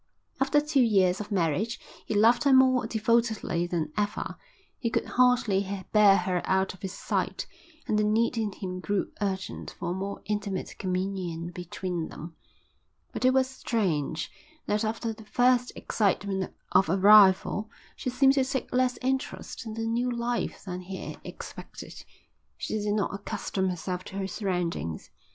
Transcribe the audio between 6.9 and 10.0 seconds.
sight, and the need in him grew urgent for a